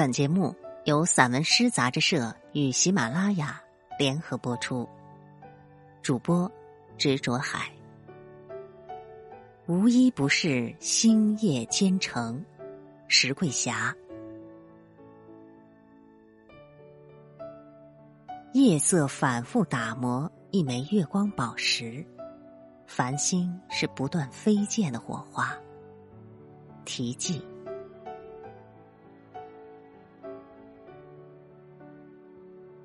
[0.00, 3.60] 本节目由散文诗杂志社与喜马拉雅
[3.98, 4.88] 联合播出，
[6.00, 6.50] 主播
[6.96, 7.70] 执着海，
[9.66, 12.42] 无一不是星夜兼程。
[13.08, 13.94] 石桂霞，
[18.54, 22.02] 夜色反复打磨一枚月光宝石，
[22.86, 25.54] 繁星是不断飞溅的火花。
[26.86, 27.44] 题记。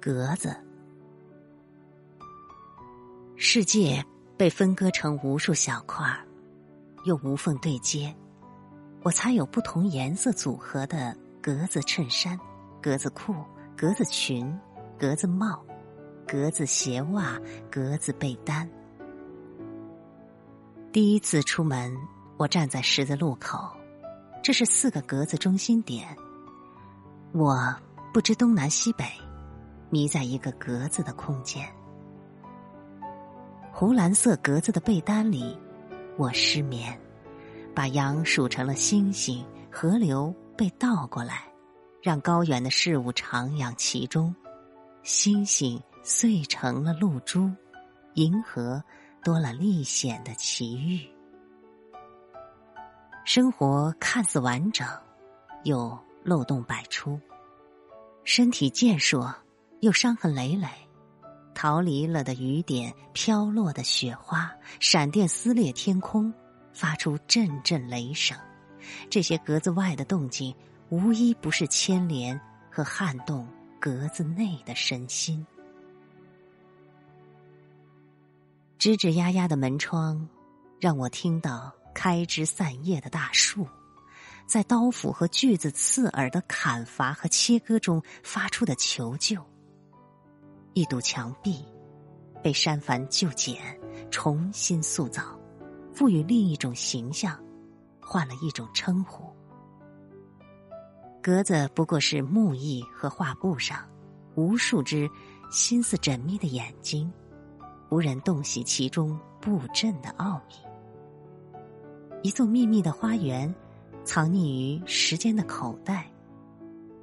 [0.06, 0.56] 格子，
[3.36, 4.06] 世界
[4.38, 6.24] 被分割成无数小块儿，
[7.06, 8.16] 又无缝对接，
[9.02, 12.40] 我才有不同颜色组合的格子衬衫、
[12.80, 13.34] 格子裤、
[13.76, 14.56] 格子裙、
[15.00, 15.60] 格子帽、
[16.28, 17.42] 格子鞋袜、
[17.72, 18.70] 格子被单。
[20.92, 21.92] 第一次出门，
[22.38, 23.76] 我站在十字路口，
[24.44, 26.16] 这是四个格子中心点，
[27.32, 27.76] 我
[28.14, 29.04] 不知东南西北。
[29.96, 31.66] 迷在一个格子的空间，
[33.72, 35.58] 湖蓝色格子的被单里，
[36.18, 37.00] 我失眠，
[37.74, 41.46] 把羊数成了星星，河流被倒过来，
[42.02, 44.36] 让高远的事物徜徉其中，
[45.02, 47.50] 星星碎成了露珠，
[48.16, 48.84] 银河
[49.24, 51.10] 多了历险的奇遇，
[53.24, 54.86] 生活看似完整，
[55.64, 57.18] 又漏洞百出，
[58.26, 59.34] 身体健硕。
[59.86, 60.68] 又伤痕累累，
[61.54, 66.34] 逃离了的雨点，飘落的雪花，闪电撕裂天空，
[66.74, 68.36] 发出阵阵雷声。
[69.12, 70.56] 这些格子外的动静，
[70.90, 72.42] 无一不是牵连
[72.72, 73.48] 和撼动
[73.80, 75.46] 格子内的身心。
[78.80, 80.28] 吱吱呀呀的门窗，
[80.80, 83.68] 让我听到开枝散叶的大树，
[84.48, 89.46] 在刀斧和锯子刺耳的砍伐和切割中发出的求救。
[90.76, 91.64] 一堵墙壁，
[92.44, 93.56] 被删繁就简，
[94.12, 95.40] 重新塑造，
[95.94, 97.42] 赋予另一种形象，
[98.02, 99.24] 换了一种称呼。
[101.24, 103.88] 格子不过是木艺和画布上
[104.36, 105.10] 无数只
[105.50, 107.10] 心思缜密的眼睛，
[107.90, 110.56] 无人洞悉其中布阵的奥秘。
[112.22, 113.56] 一座秘密的花园，
[114.04, 116.12] 藏匿于时间的口袋，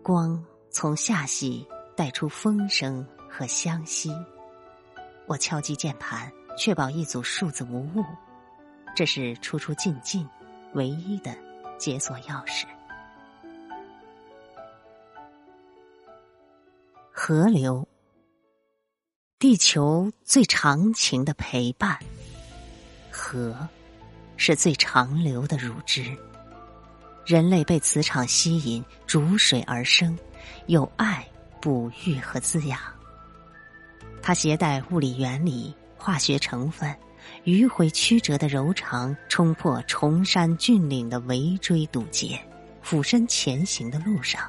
[0.02, 1.66] 光从下隙
[1.96, 3.02] 带出风声。
[3.34, 4.14] 和相惜，
[5.26, 8.04] 我敲击键盘，确保一组数字无误。
[8.94, 10.28] 这是出出进进
[10.74, 11.34] 唯一的
[11.78, 12.66] 解锁钥匙。
[17.10, 17.88] 河流，
[19.38, 21.98] 地球最长情的陪伴。
[23.10, 23.66] 河，
[24.36, 26.14] 是最长流的乳汁。
[27.24, 30.18] 人类被磁场吸引，逐水而生，
[30.66, 31.26] 有爱
[31.62, 32.78] 哺育和滋养。
[34.22, 36.94] 它携带物理原理、化学成分，
[37.44, 42.40] 迂回曲折的柔肠，冲破崇山峻岭的围追堵截，
[42.80, 44.48] 俯身前行的路上，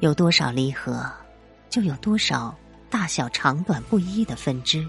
[0.00, 1.08] 有多少离合，
[1.70, 2.52] 就有多少
[2.90, 4.84] 大小长短不一的分支，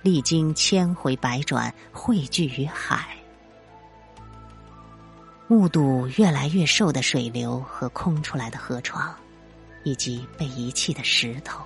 [0.00, 3.08] 历经千回百转，汇聚于海。
[5.48, 9.12] 目睹越来越瘦的水流和空出来的河床，
[9.82, 11.64] 以及被遗弃的石头。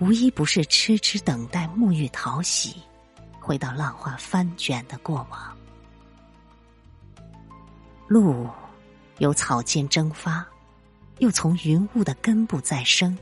[0.00, 2.76] 无一不是痴痴等待沐浴淘洗，
[3.40, 5.56] 回到浪花翻卷的过往。
[8.06, 8.48] 路
[9.18, 10.46] 由草间蒸发，
[11.18, 13.16] 又从云雾的根部再生。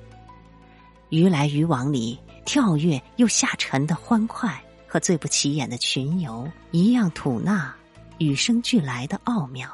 [1.09, 7.75] 鱼来鱼往里跳跃又下沉的欢快，和最不起眼的群游一样，吐纳
[8.19, 9.71] 与生俱来的奥妙。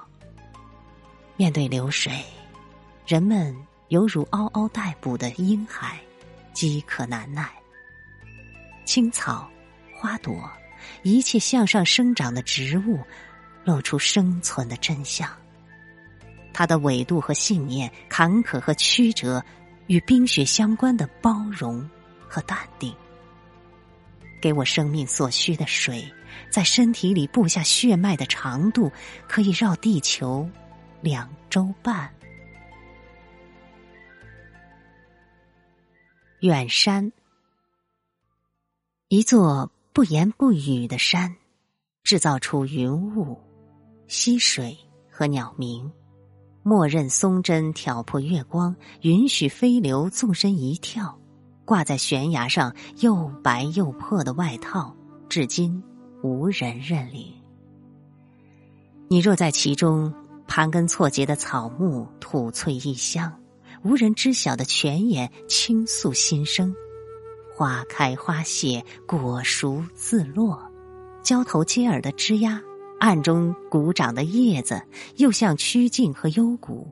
[1.36, 2.24] 面对流水，
[3.04, 3.56] 人们
[3.88, 6.00] 犹如嗷嗷待哺的婴孩。
[6.52, 7.48] 饥渴难耐，
[8.84, 9.50] 青草、
[9.94, 10.50] 花朵，
[11.02, 13.00] 一切向上生长的植物，
[13.64, 15.28] 露出生存的真相。
[16.52, 19.42] 它的纬度和信念，坎坷和曲折，
[19.86, 21.88] 与冰雪相关的包容
[22.28, 22.94] 和淡定。
[24.40, 26.04] 给我生命所需的水，
[26.50, 28.90] 在身体里布下血脉的长度，
[29.28, 30.48] 可以绕地球
[31.00, 32.12] 两周半。
[36.42, 37.12] 远山，
[39.06, 41.36] 一座不言不语的山，
[42.02, 43.38] 制造出云雾、
[44.08, 44.76] 溪水
[45.08, 45.88] 和鸟鸣。
[46.64, 51.16] 默认松针挑破月光，允许飞流纵身一跳，
[51.64, 54.96] 挂在悬崖上又白又破的外套，
[55.28, 55.80] 至今
[56.24, 57.32] 无人认领。
[59.06, 60.12] 你若在其中
[60.48, 63.30] 盘根错节的草木，吐翠异香；
[63.84, 66.74] 无人知晓的泉眼，倾诉心声。
[67.54, 70.60] 花开花谢，果熟自落，
[71.22, 72.60] 交头接耳的枝桠，
[73.00, 74.80] 暗中鼓掌的叶子，
[75.16, 76.86] 又像曲径和幽谷。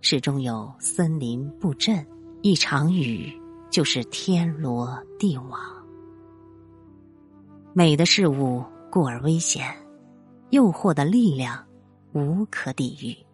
[0.00, 2.06] 始终有森林布阵，
[2.42, 3.32] 一场雨
[3.70, 5.60] 就是天罗地网。
[7.72, 9.74] 美的事物故而危险，
[10.50, 11.64] 诱惑的力量
[12.12, 13.27] 无可抵御。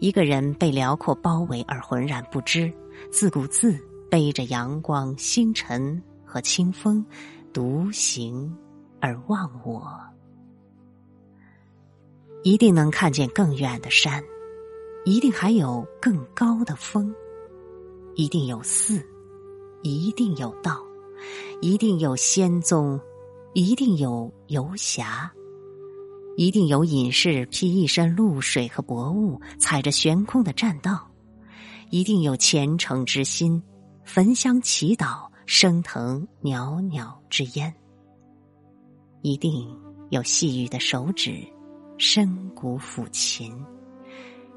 [0.00, 2.72] 一个人被辽阔包围而浑然不知，
[3.12, 3.78] 自顾自
[4.10, 7.04] 背着阳光、星辰和清风，
[7.52, 8.56] 独行
[8.98, 10.00] 而忘我，
[12.42, 14.24] 一定能看见更远的山。
[15.04, 17.14] 一定还有更高的峰，
[18.14, 19.02] 一定有寺，
[19.82, 20.78] 一定有道，
[21.62, 23.00] 一定有仙宗，
[23.54, 25.32] 一定有游侠，
[26.40, 31.06] 一定有隐士披一身露水和薄雾，踩着悬空的栈道，
[31.90, 33.62] 一定有虔诚之心，
[34.04, 37.70] 焚香祈祷，升腾袅袅之烟，
[39.20, 39.68] 一定
[40.08, 41.46] 有细雨的手指，
[41.98, 43.54] 深谷抚琴。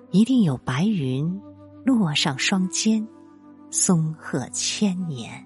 [0.09, 1.37] 一定有白云
[1.83, 3.05] 落上双肩，
[3.69, 5.45] 松鹤千年。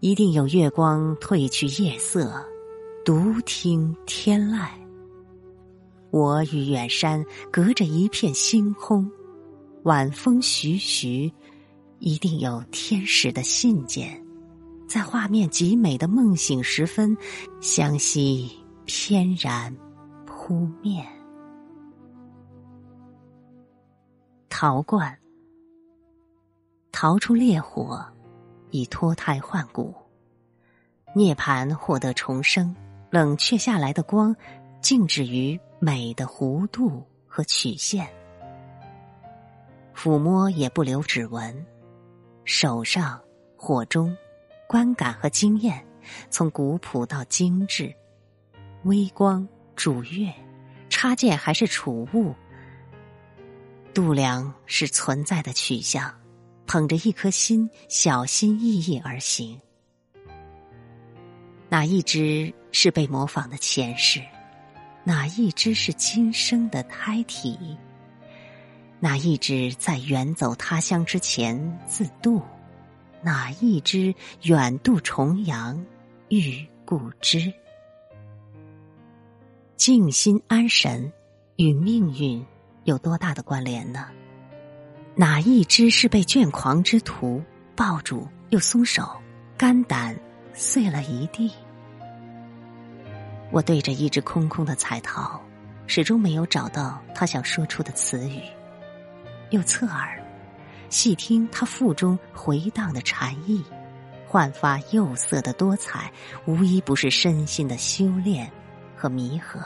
[0.00, 2.44] 一定有月光褪去夜色，
[3.04, 4.66] 独听天籁。
[6.10, 9.10] 我与远山隔着一片星空，
[9.84, 11.32] 晚风徐徐。
[12.00, 14.24] 一定有天使的信件，
[14.86, 17.16] 在画面极美的梦醒时分，
[17.60, 18.48] 相惜
[18.84, 19.76] 翩然
[20.24, 21.04] 扑面。
[24.48, 25.18] 陶罐，
[26.92, 28.00] 逃出烈火，
[28.70, 29.92] 以脱胎换骨；
[31.16, 32.72] 涅盘获得重生，
[33.10, 34.34] 冷却下来的光，
[34.80, 38.08] 静止于美的弧度和曲线。
[39.94, 41.66] 抚摸也不留指纹，
[42.44, 43.20] 手上
[43.56, 44.16] 火中，
[44.68, 45.84] 观感和经验，
[46.30, 47.94] 从古朴到精致，
[48.84, 50.32] 微光主月，
[50.88, 52.34] 插件还是储物。
[53.92, 56.14] 度量是存在的取向，
[56.66, 59.60] 捧着一颗心，小心翼翼而行。
[61.68, 64.22] 哪一只是被模仿的前世？
[65.08, 67.58] 哪一只是今生的胎体？
[69.00, 72.42] 哪一只在远走他乡之前自渡？
[73.22, 75.82] 哪一只远渡重洋
[76.28, 77.50] 遇故知？
[79.78, 81.10] 静心安神
[81.56, 82.44] 与命运。
[82.84, 84.08] 有多大的关联呢？
[85.14, 87.42] 哪一只是被倦狂之徒
[87.74, 89.08] 抱住又松手，
[89.56, 90.14] 肝胆
[90.52, 91.50] 碎了一地？
[93.50, 95.40] 我对着一只空空的彩陶，
[95.86, 98.42] 始终没有找到他想说出的词语。
[99.50, 100.22] 又侧耳
[100.90, 103.64] 细听他腹中回荡的禅意，
[104.26, 106.12] 焕发釉色的多彩，
[106.44, 108.50] 无一不是身心的修炼
[108.94, 109.60] 和弥合。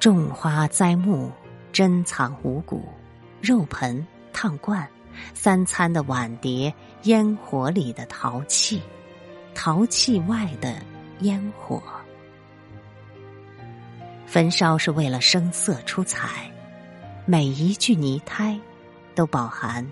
[0.00, 1.30] 种花栽木，
[1.70, 2.88] 珍藏五谷，
[3.40, 4.88] 肉盆烫罐，
[5.34, 8.82] 三餐的碗碟，烟火里的陶器，
[9.54, 10.76] 陶器外的
[11.22, 11.82] 烟火。
[14.26, 16.50] 焚烧是为了声色出彩，
[17.26, 18.58] 每一具泥胎，
[19.14, 19.86] 都饱含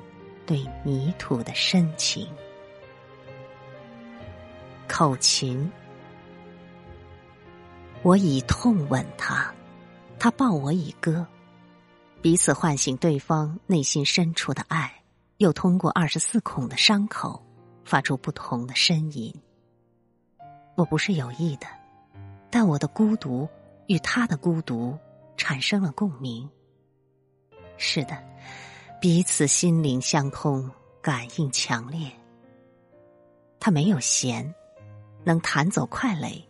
[0.47, 2.27] 对泥土的深情。
[4.89, 5.71] 口琴，
[8.03, 9.53] 我以痛吻他。
[10.19, 11.27] 他抱我以歌，
[12.21, 15.03] 彼此唤醒对方内心深处的爱，
[15.39, 17.43] 又通过二十四孔的伤口
[17.85, 19.35] 发出不同的呻吟。
[20.77, 21.67] 我不是有意的，
[22.51, 23.49] 但我的孤独
[23.87, 24.99] 与他的孤独
[25.37, 26.49] 产生了共鸣。
[27.77, 28.17] 是的，
[29.01, 32.11] 彼此心灵相通，感应强烈。
[33.59, 34.55] 他没有弦，
[35.25, 36.47] 能弹走快垒。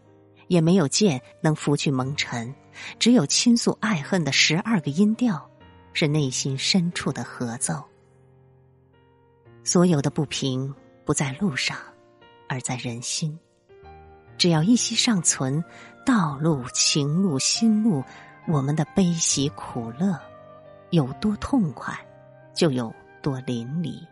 [0.49, 2.53] 也没有剑能拂去蒙尘，
[2.99, 5.49] 只有倾诉爱恨的十二个音调，
[5.93, 7.85] 是内心深处的合奏。
[9.63, 10.75] 所有的不平
[11.05, 11.79] 不在路上，
[12.49, 13.39] 而在人心。
[14.41, 15.63] 只要一息尚存，
[16.03, 18.03] 道路、情路、心路，
[18.49, 20.19] 我们的悲喜苦乐，
[20.89, 21.95] 有多痛快，
[22.55, 24.03] 就有多淋漓。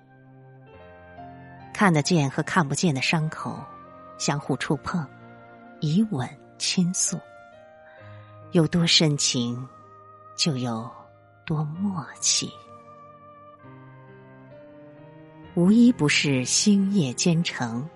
[1.73, 3.59] 看得见和看不见的伤口，
[4.19, 5.03] 相互触碰。
[5.81, 7.19] 以吻倾诉，
[8.51, 9.67] 有多深情，
[10.37, 10.91] 就有
[11.47, 12.53] 多默契。
[15.55, 17.89] 无一不是星夜兼程，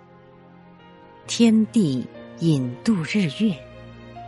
[1.26, 2.08] 天地
[2.40, 3.56] 引渡日月，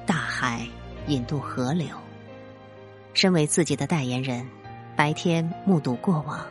[0.07, 0.67] 大海
[1.09, 1.89] 引渡河流，
[3.13, 4.47] 身为自己的代言人，
[4.95, 6.47] 白天目睹过往，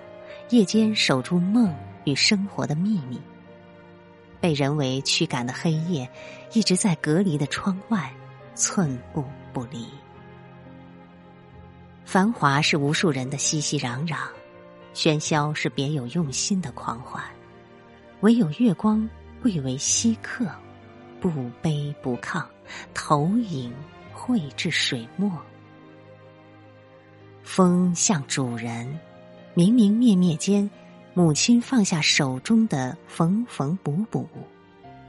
[0.49, 3.21] 夜间守住梦与生活的秘密。
[4.41, 6.09] 被人为驱赶的黑夜，
[6.51, 8.11] 一直在隔离的窗外，
[8.55, 9.87] 寸步不离。
[12.03, 14.17] 繁华是无数人的熙熙攘攘，
[14.93, 17.23] 喧嚣是别有用心的狂欢，
[18.19, 19.09] 唯有月光
[19.41, 20.45] 贵为稀客，
[21.23, 21.29] 不
[21.61, 22.43] 卑不亢，
[22.93, 23.73] 投影
[24.13, 25.31] 绘至水墨。
[27.43, 28.99] 风像主人，
[29.53, 30.69] 明明灭灭间，
[31.13, 34.27] 母亲放下手中的缝缝补补，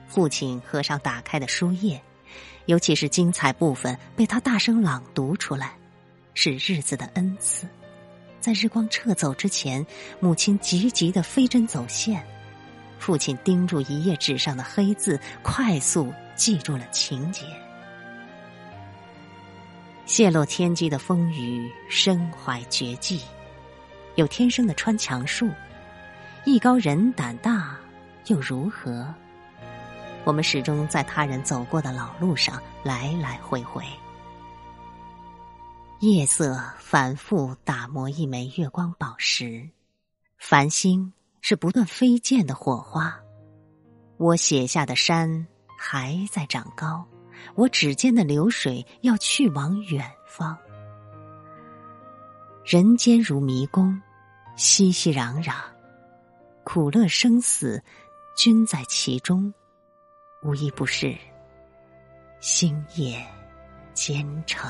[0.07, 2.01] 父亲合上打开的书页，
[2.67, 5.77] 尤其是精彩部分被他大声朗读出来，
[6.35, 7.67] 是日子的恩赐。
[8.39, 9.85] 在日光撤走之前，
[10.21, 12.25] 母亲急急的飞针走线，
[13.05, 17.45] 父亲盯住一页纸上的黑字，快速记住了情节。
[20.07, 23.21] 泄露天机的风雨，身怀绝技，
[24.15, 25.51] 有天生的穿墙术，
[26.47, 27.77] 艺高人胆大
[28.29, 29.15] 又如何？
[30.25, 33.85] 我们始终在他人走过的老路上来来回回。
[36.01, 39.69] 夜色反复打磨一枚月光宝石，
[40.39, 41.13] 繁星
[41.47, 43.21] 是不断飞溅的火花。
[44.17, 45.47] 我写下的山
[45.79, 47.07] 还在长高。
[47.55, 50.57] 我指尖的流水要去往远方，
[52.65, 54.01] 人间如迷宫，
[54.57, 55.55] 熙熙攘攘，
[56.65, 57.85] 苦乐生死
[58.35, 59.53] 均在其中，
[60.43, 61.15] 无一不是
[62.41, 63.23] 星夜
[63.93, 64.67] 兼程。